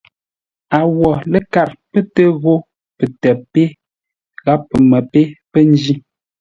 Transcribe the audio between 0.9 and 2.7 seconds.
wo ləkâr pə́ tə ghó